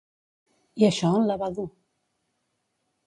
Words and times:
I 0.83 0.87
això 0.87 1.11
on 1.19 1.29
la 1.33 1.37
va 1.43 1.51
dur? 1.59 1.67